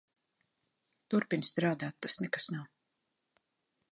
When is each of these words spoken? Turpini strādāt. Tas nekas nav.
Turpini 1.13 1.49
strādāt. 1.49 1.99
Tas 2.05 2.17
nekas 2.25 2.49
nav. 2.57 2.67